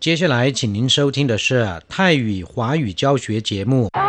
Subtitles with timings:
[0.00, 3.89] 接下来，请您收听的是泰语华语教学节目。
[3.89, 3.99] 大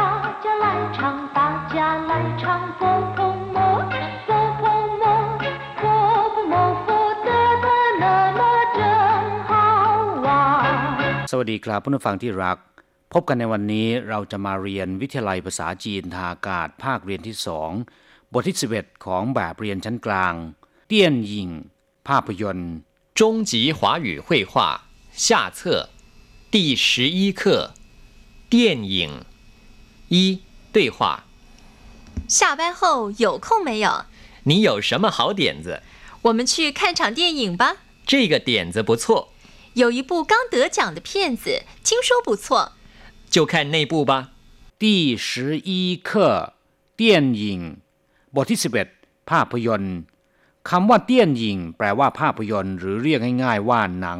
[0.42, 2.82] 家来唱，大家来唱，佛
[3.14, 3.84] 婆摩，
[4.26, 4.62] 佛婆
[5.00, 5.04] 摩，
[5.76, 5.82] 佛
[6.32, 6.54] 婆摩，
[6.86, 6.88] 佛
[7.26, 7.30] 得
[7.64, 7.66] 得
[8.00, 8.04] 乐
[8.38, 8.42] 乐
[8.74, 9.52] 真好
[10.24, 11.28] 玩。
[11.28, 12.58] สวัสดีครับผู้ฟังที่รัก
[13.12, 17.70] พบกันในวันนี้เราจะมาเรียนวิทยาลัยภาษาจีนทางอากาศภาคเรียนที่สอง
[18.32, 20.34] บทที่ 11 ของแบบเรียนชั้นกลาง
[20.88, 21.48] เตี้ยนยิง
[22.08, 22.72] ภาพยนตร์
[23.18, 23.20] 中
[23.50, 24.52] 级华语绘画
[25.11, 25.89] 下册
[26.51, 27.73] 第十一课
[28.49, 29.25] 电影
[30.09, 31.25] 一对话，
[32.27, 34.05] 下班后有空没有？
[34.43, 35.81] 你有什么好点子？
[36.21, 37.77] 我们去看场电影吧。
[38.05, 39.29] 这个点子不错，
[39.73, 42.73] 有一部刚得奖的片子，听说不错。
[43.29, 44.31] 就看那部吧。
[44.79, 46.53] 第十一课
[46.95, 47.59] เตี้ยนยิง
[48.35, 48.59] บทที่
[48.95, 49.99] 11 ภาพยนตร์
[50.69, 54.19] คำว่าเตี้ยนยิง แปลว่าภาพยนตร์ หรือเรียกง่ายๆว่าหนัง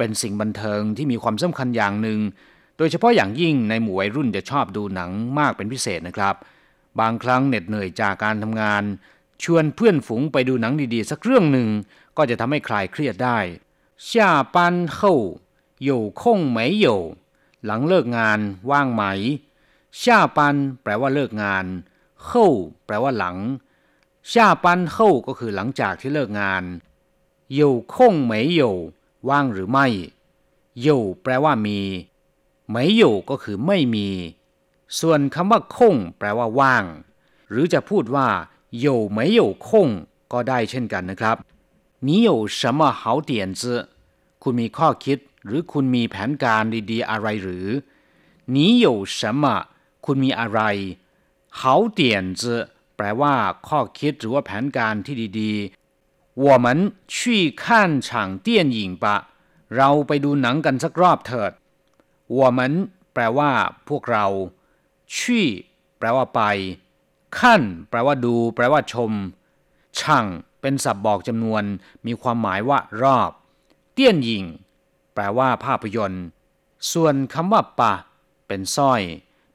[0.00, 2.20] ป็นสิ่งบันเทิงที่มีความสำคัญอย่างหนึ่ง
[2.78, 6.34] โดยเฉพาะอย่างยิ่งในหมู่วัยรุ่นจะชอบดูหนังมากเป็นพิเศษนะครับ
[7.00, 8.82] บางครั้งเหน็ดเหนื่อยจากการทำงาน
[9.42, 11.68] ชวนเพื่อนฝูงไปดูหนังดีๆ สักเรื่องหนึ่ง
[12.16, 13.38] ก็จะทำให้คลายเครียดได้
[14.08, 14.10] 下
[14.54, 14.56] 班
[14.96, 14.98] 后
[15.88, 16.22] 有空
[16.56, 16.86] 没有
[17.64, 18.38] หลังเลิกงาน
[18.70, 19.02] ว่างไหม
[20.02, 20.04] 下
[20.36, 20.38] 班
[20.82, 21.66] แปลว่าเลิกงาน
[22.26, 22.28] 后
[22.86, 23.36] แปลว่าหลัง
[24.32, 26.64] 下班后ก็คือหลังจากที่เลิกงาน
[27.58, 27.60] 有
[27.92, 27.94] 空
[28.30, 28.62] 没有
[29.28, 29.86] ว่างหรือไม่
[30.84, 30.88] 有
[31.22, 31.80] แปลว่ามี
[32.70, 34.08] ไม่有ก็คือไม่มี
[34.98, 36.84] ส่วนคำว่าคงแปลว่าว่าง
[37.50, 38.28] หรือจะพูดว่า
[38.84, 38.86] 有
[39.16, 39.68] 没有空
[40.32, 41.36] ก็ได้เช่นกันนะครับ
[42.06, 43.62] 你有什么好点子
[44.42, 47.66] คุณมีข้อคิด หรือคุณมีแผนการดีๆ อะไรหรือ
[48.54, 48.86] 你有
[49.18, 49.44] 什么
[50.04, 50.60] คุณมีอะไร
[51.58, 51.60] 好
[51.98, 52.00] 点
[52.40, 52.42] 子
[52.96, 53.34] แปลว่า
[53.68, 55.79] ข้อคิดหรือว่าแผนการที่ดีๆ
[56.46, 56.66] 我们
[57.14, 57.64] 去看
[58.06, 58.08] 场
[58.46, 59.06] 电影吧
[59.76, 61.52] เราไปดูหนังกันสักรอบเถิด
[62.38, 62.60] 我们
[63.14, 63.50] แปลว่า
[63.88, 64.26] พวกเรา
[65.14, 65.46] ชี่
[65.98, 66.42] แปลว่าไป
[67.38, 69.12] ขั้นแปลว่าดู แปลว่าชม
[69.98, 70.26] ช่าง
[70.60, 71.62] เป็นศัพท์บอกจำนวน
[72.06, 73.30] มีความหมายว่ารอบ
[73.92, 74.44] เตี้ยนหยิง
[75.14, 76.24] แปลว่าภาพยนตร์
[76.92, 77.94] ส่วนคำว่าปะ
[78.46, 79.02] เป็นสร้อย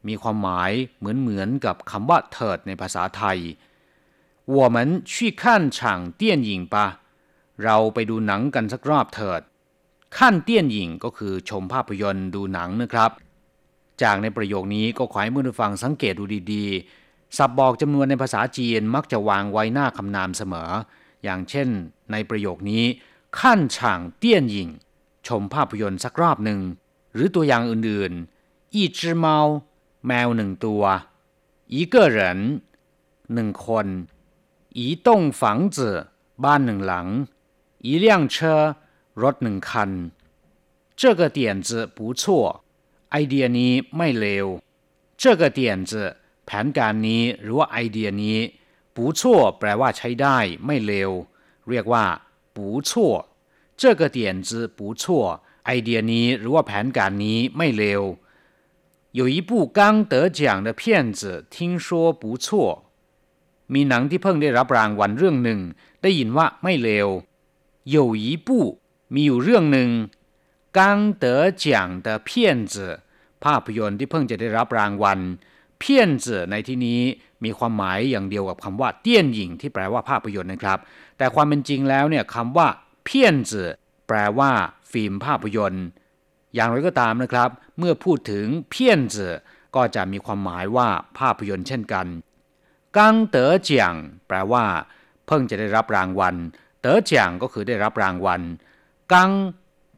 [0.08, 3.40] มีความหมายเหมือนเหมือนกับคำว่าเถิดในภาษาไทย
[4.58, 4.78] 我们
[5.12, 5.44] 去看
[5.78, 5.80] 场
[6.22, 6.76] 电影吧
[7.64, 9.42] เราไปดูหนังกันสักรอบเถิด
[10.18, 13.12] ขั้นเตี้ยนหยิงก็คือชมภาพยนตร์ดูหนังนะครับ
[14.02, 16.24] จากในประโยคนี้ก็ขอให้ผู้ฟังสังเกตดู
[16.54, 20.72] ดีๆ ศัพท์บอกจำนวนในภาษาจีนมักจะวางไว้หน้าคำนามเสมอ
[21.24, 21.68] อย่างเช่น
[22.12, 22.84] ในประโยคนี้
[23.40, 24.70] ขั้นฉางเตี้ยนหยิง
[25.28, 26.60] ชมภาพยนตร์สักรอบหนึ่ง
[27.14, 29.38] หรือตัวอย่างอื่นๆอีจือเมา
[30.08, 30.84] แมวหนึ่งตัว
[31.74, 32.40] อีเกอเหริน
[33.34, 33.88] หนึ่งคน
[34.78, 35.96] อีต้งฝังจือ
[36.44, 37.08] บ้านหนึ่งหลัง
[37.86, 38.56] อีเลี่ยงเชอ
[39.22, 39.92] รถหนึ่งคัน
[41.00, 42.24] 这个点子不错
[43.12, 44.48] ไอเดียนี้ไม่เลว
[45.22, 45.92] 这个点子
[46.46, 48.40] แผนการนี้หรือว่าไอเดียนี้
[48.96, 49.22] 不错
[49.60, 51.12] แปลว่าใช้ได้ ไม่เลว
[51.70, 52.06] เรียกว่า
[52.56, 52.58] 不
[52.88, 52.92] 错
[53.82, 55.04] 这个点子不错
[55.66, 58.04] ไอเดียนี้หรือว่าแผนการนี้ไม่เลว
[59.20, 60.82] 有一部刚得奖的片
[61.20, 62.48] 子听说不错
[63.75, 65.61] มีหนังที่เพิ่งได้รับรางวัลเรื่องหนึ่ง
[66.03, 67.09] ได้ยินว่าไม่เลว
[67.91, 68.65] หยู่อีปู้
[69.15, 69.91] มีอยู่เรื่องหนึ่ง
[70.79, 72.95] กังเต๋อเจียงเต๋อเพี้ยนจื่อ
[73.45, 75.19] ภาพยนตร์ที่เพิ่งจะได้รับรางวัล
[75.81, 77.01] เพี้ยนจื่อในที่นี้
[77.45, 80.79] มีความหมายอย่างเดียวกับคำว่าเตี้ยนหญิงที่แปลว่าภาพยนตร์นะครับ
[81.19, 82.69] แต่ความเป็นจริงแล้วเนี่ยคำว่า
[83.05, 83.71] เพี้ยนจื่อ
[84.09, 84.51] แปลว่า
[84.91, 85.87] ฟิล์มภาพยนตร์
[86.55, 89.35] อย่างไรก็ตามนะครับ เมื่อพูดถึงเพี้ยนจื่อ
[89.77, 90.89] ก็จะมีความหมายว่า
[91.19, 92.07] ภาพยนตร์เช่นกัน
[92.97, 93.95] กังเต๋อเจียง
[94.29, 94.65] แปลว่า
[95.27, 96.37] เพิ่งจะได้รับรางวัล
[96.81, 98.43] เต๋อเจียงก็คือได้รับรางวัล
[99.13, 99.33] กัง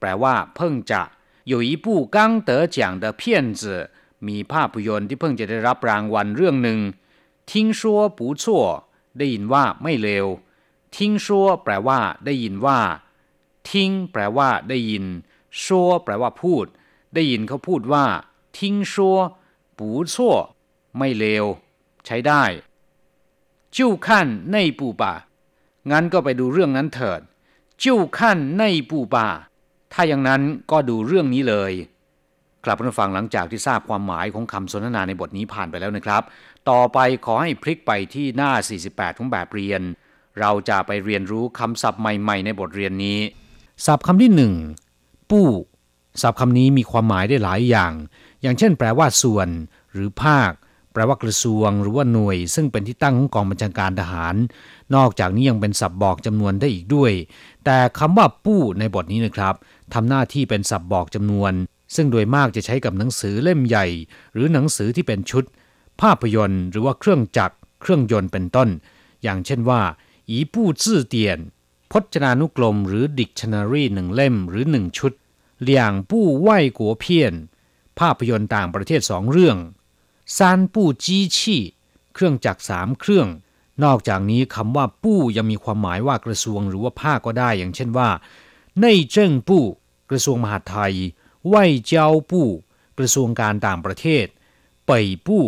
[0.01, 1.03] แปลว่า เพิ่งจะ
[1.49, 3.35] อยู่อีปู้กังเต๋อเจียงเดอเพี้
[4.29, 6.81] มีภาพยนตร์ที่เพิ่งจะได้รับรางวัลเรื่องหนึ่ง
[7.51, 7.67] ทิ้ง
[9.19, 10.27] ได้ยินว่าไม่เลว
[10.97, 11.09] ทิ้
[11.65, 12.79] แปลว่า ได้ยินว่า
[13.71, 15.05] ทิ้งแปลว่า ได้ยิน
[15.63, 16.67] ชัวแปลว่าพูด
[17.15, 18.05] ได้ยินเขาพูดว่า
[18.59, 19.19] ทิ้งชัว
[19.79, 19.89] ปู
[20.99, 21.45] ไม่เลว
[22.07, 22.45] ใช้ได้
[23.77, 25.13] จิ้วขั้นในปูป่า
[25.91, 27.21] งั้นก็ไปดูเรื่องนั้นเถิด
[27.83, 29.27] จิ้วขั้นในปูป่า
[29.93, 31.73] ถ้าอย่างนั้นก็ดูเรื่องนี้เลย
[32.65, 36.23] กลับมาฟังหลังจากที่ทราบความหมายของคำสนทนาในบทนี้ผ่านไปแล้วนะครับ
[36.71, 38.53] ต่อไปขอให้พลิกไปที่หน้า
[38.87, 39.83] 48 ของแบบเรียน
[40.41, 43.19] เราจะไปเรียนรู้คำศัพท์ใหม่ ๆ ในบทเรียนนี้
[43.87, 44.55] ศัพท์คำที่หนึ่ง
[45.31, 45.49] ปู้
[46.23, 47.93] ศัพท์คำนี้มีความหมายได้หลายอย่าง
[48.43, 49.49] อย่างเช่น แปลว่าส่วน
[49.93, 50.53] หรือภาค
[51.01, 54.35] ลว่ากระทรวงหรือว่าหน่วย ซึ่งเป็นที่ตั้งของกองบัญชาการทหาร
[54.95, 57.13] นอกจากนี้ยังเป็นศัพท์บอกจำนวนได้อีกด้วย
[57.65, 59.55] แต่คำว่าปู้ในบทนี้นะครับ
[59.95, 61.53] ทำหน้าที่เป็นศัพท์บอกจำนวน
[61.95, 63.87] ซึ่งโดยมากจะใช้กับหนังสือเล่มใหญ่
[64.33, 65.45] หรือหนังสือที่เป็นชุด
[66.01, 68.69] ภาพยนตร์ หรือว่าเครื่องจักร เครื่องยนต์เป็นต้น
[69.23, 69.83] อย่างเช่นว่า
[70.31, 71.39] อีปู้จื่อเตียน
[71.93, 75.13] พจนานุกรมหรือ dictionary หนึ่งเล่มหรือหนึ่งชุด
[75.61, 76.49] เหลี่ยงปู้ไหว
[76.79, 77.35] กัวเพียน
[77.99, 79.57] ภาพยนตร์ต่างประเทศสองเรื่อง
[80.37, 81.63] ซานปู้จี้ชี่
[82.15, 83.29] เครื่องจักรสามเครื่อง
[83.85, 88.11] นอกจากนี้คำว่าปู้ยังมีความหมายว่ากระทรวงหรือว่าภาคก็ได้ อย่างเช่นว่า
[88.81, 89.65] ในเจิ้งปู้
[90.11, 90.95] กระทรวงมหาดไทย
[91.47, 91.55] ไหว
[91.87, 92.49] เจ้าปู้
[92.99, 94.27] กระทรวงการต่างประเทศ
[94.87, 95.45] เป่ยปู้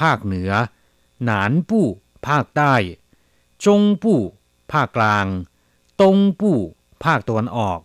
[0.00, 0.52] ภาคเหนือ
[1.24, 1.86] หนานปู้
[2.28, 2.74] ภาคใต้
[3.64, 4.20] จงปู้
[4.72, 5.26] ภาคกลาง
[6.00, 6.58] ตงปู้
[7.04, 7.78] ภาคตะวันออก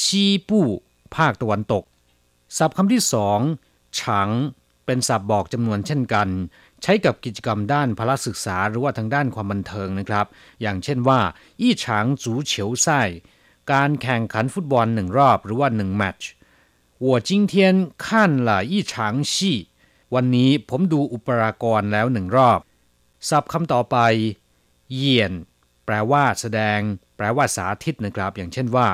[0.00, 0.66] ซีปู้
[1.16, 1.84] ภาคตะวันตก
[2.56, 3.40] ศัพท์คำที่สอง
[3.98, 4.28] ฉัง
[4.89, 6.27] เป็นศัพท์บอกจำนวนเช่นกัน
[6.83, 10.25] ใช้กับกิจกรรมด้านพละศึกษาหรือว่าทางด้านความบันเทิงนะครับ
[10.61, 11.19] อย่างเช่นว่า
[11.61, 13.01] อี้ฉางจูเฉียวไส้
[13.71, 16.29] การแข่งขันฟุตบอลหนึ่งรอบหรือว่าหนึ่งแมตช์
[17.05, 17.53] 我今天
[18.05, 18.07] 看
[18.47, 18.93] 了一场
[19.33, 19.35] 戏
[20.13, 22.59] วันนี้ผมดูอุปรากรแล้วหนึ่งรอบ
[23.29, 23.97] ศัพท์คำต่อไป
[24.95, 25.31] เยียน
[25.85, 26.79] แปลว่าแสดง
[27.17, 28.87] แปลว่าสาธิตนะครับ อย่างเช่นว่า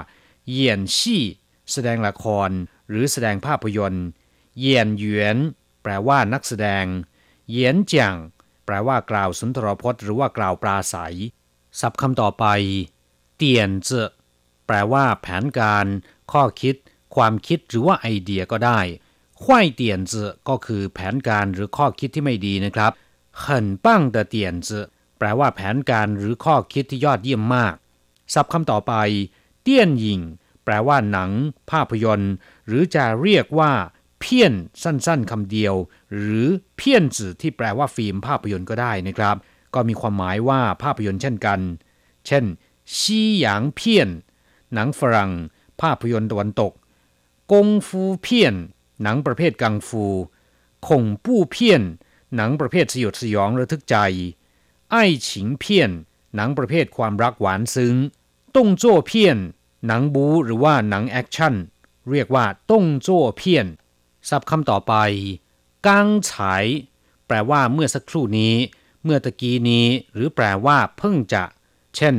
[0.49, 1.23] เยียนชี่
[1.71, 2.49] แสดงละคร
[2.89, 4.07] หรือแสดงภาพยนตร์
[4.59, 5.37] เยียนหยวน
[5.88, 6.84] แปลว่านักแสดง
[7.48, 8.14] เหยียนเจียง
[8.66, 11.16] แปลว่ากล่าวสุนทรพจน์หรือว่ากล่าวปราศัย
[11.80, 12.44] ศัพท์คำต่อไป
[13.36, 13.90] เตียนเจ
[14.66, 15.86] แปลว่าแผนการ
[16.32, 16.74] ข้อคิด
[17.14, 18.80] ความคิดหรือว่าไอเดียก็ได้
[19.44, 20.12] ห้ายเตียนเจ
[20.48, 22.92] ก็คือแผนการหรือข้อคิดที่ไม่ดีนะครับ
[23.38, 24.68] เขินปั้งเตียนเจ
[25.18, 27.74] แปลว่าแผนการหรือข้อคิดที่ยอดเยี่ยมมาก
[28.34, 28.92] ศัพท์คำต่อไป
[29.62, 30.20] เตี้ยนยิง
[30.64, 31.30] แปลว่าหนัง
[31.70, 32.32] ภาพยนตร์
[32.66, 33.72] หรือจะเรียกว่า
[34.20, 34.52] เพี้ยน
[34.82, 35.74] สั้นๆคำเดียว
[36.14, 36.46] หรือ
[36.76, 39.36] เพี้ยนจือที่แปลว่าฟิล์มภาพยนตร์ก็ได้นะครับ
[39.74, 41.60] ก็มีความหมายว่าภาพยนตร์เช่นกัน
[42.26, 42.44] เช่น
[42.98, 44.08] 西洋片
[44.74, 45.32] หนังฝรั่ง
[45.80, 46.72] ภาพยนตร์ตะวันตก
[47.52, 48.54] 功夫片
[49.02, 50.04] หนังประเภทกังฟู
[50.88, 51.82] 恐怖片
[52.36, 53.96] หนังประเภทสยดสยองระทึกใจ
[54.90, 55.90] 愛情片
[56.34, 57.94] หนังประเภทความรักหวานซึ้ง
[58.56, 59.38] 動作片
[59.86, 61.54] หนังบู๊หรือว่าหนังแอคชั่น
[62.10, 63.66] เรียกว่า動作片
[64.29, 64.93] ศัพท์คำต่อไป
[65.87, 66.65] กังฉาย
[67.27, 68.55] แปลว่าเมื่อสักครู่นี้
[69.03, 71.43] เมื่อตะกี้นี้ หรือแปลว่าเพิ่งจะ
[71.95, 72.15] เช่น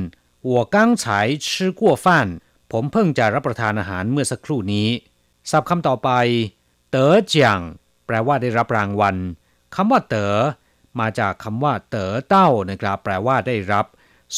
[0.50, 1.04] 我刚才
[1.46, 2.06] 吃过饭
[2.70, 4.88] ผมเพิ่งจะรับประทานอาหารเมื่อสักครู่นี้
[5.50, 6.10] ศัพท์คำต่อไป
[6.90, 7.58] เต๋อเจียง
[8.06, 9.16] แปลว่าได้รับรางวัล
[9.74, 10.34] คำว่าเต๋อ
[11.00, 13.86] มาจากคำว่าเต๋อเต้านะครับ แปลว่าได้รับ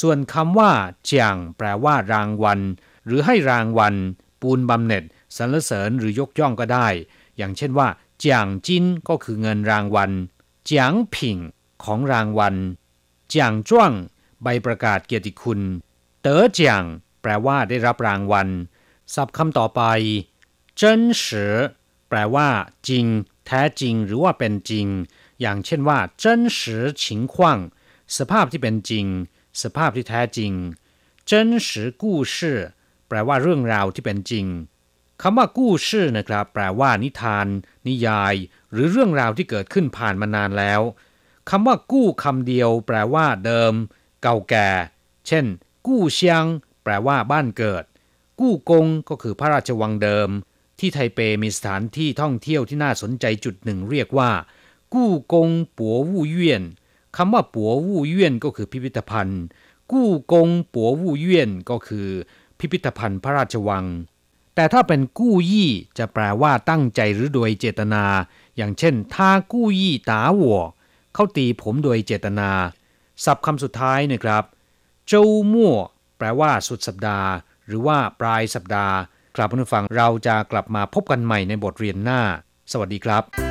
[0.00, 0.72] ส่วนคำว่า
[1.04, 2.60] เจียงแปลว่ารางวัล
[3.06, 3.94] หรือให้รางวัล
[4.40, 5.04] ปูนบำเหน็จ
[5.36, 6.88] สรรเสริญหรือยกย่องก็ได้
[7.39, 7.87] อย่างเช่นว่า
[8.19, 10.11] เจียงจินก็คือเงินรางวัล
[10.65, 11.37] เจียงผิง
[11.83, 12.55] ของรางวัล
[13.27, 13.91] เจียงจ้วง
[14.43, 15.61] ใบประกาศเกียรติคุณ
[16.21, 16.83] เต๋อเจียง
[17.21, 18.47] แปลว่าได้รับรางวัล
[19.13, 19.81] ศัพท์คำต่อไป
[20.77, 21.55] เจิ้นสือ
[22.09, 22.47] แปลว่า
[22.87, 23.05] จริง
[23.45, 24.87] แท้จริง หรือว่าเป็นจริง
[25.41, 27.03] อย่างเช่นว่าเจิ้นสือ情
[27.33, 27.35] 况
[28.17, 29.05] สภาพที่เป็นจริง
[29.61, 30.51] สภาพที่แท้จริง
[31.25, 32.59] เจิ้นสือกู้ชื่อ
[33.07, 34.45] แปลว่าเรื่องราวที่เป็นจริง
[35.21, 37.47] คำว่ากู้ชื่อนะครับ แปลว่านิทาน
[37.87, 38.35] นิยาย
[38.71, 40.81] หรือเรื่องราวที่เกิดขึ้นผ่านมานานแล้ว
[41.49, 43.73] คำว่ากู้คำเดียว แปลว่าเดิม
[44.21, 44.69] เก่าแก่
[45.27, 45.45] เช่น
[45.87, 46.45] กู้เชียง
[46.83, 47.83] แปลว่าบ้านเกิด
[48.39, 50.29] กู้กงก็คือพระราชวังเดิม
[50.79, 54.31] ที่ไทเปมีสถานที่ท่องเที่ยวที่น่าสนใจจุดหนึ่งเรียกว่า
[54.93, 56.63] กู้กงปัววู่เยี่ยน
[57.17, 59.43] คำว่าปัววู่เยี่ยนก็คือพิพิธภัณฑ์
[59.91, 62.07] กู้กงปัววู่เยี่ยนก็คือ
[62.59, 63.85] พิพิธภัณฑ์พระราชวัง
[64.59, 68.05] แต่ถ้าเป็นกู้ยี่จะแปลว่าตั้งใจหรือโดยเจตนา
[68.57, 70.59] อย่างเช่นถ้ากู้ยี่ตาหัว
[71.13, 72.49] เขาตีผมโดยเจตนา
[73.25, 74.43] ศัพท์คำสุดท้ายนะครับ
[75.07, 75.73] เจ้ามั่ว
[76.17, 77.29] แปลว่าสุดสัปดาห์
[77.67, 78.95] หรือว่าปลายสัปดาห์
[79.35, 82.21] ครับผู้ฟังเราจะกลับมาพบกันใหม่ในบทเรียนหน้า
[82.71, 83.48] สวัสดีครับ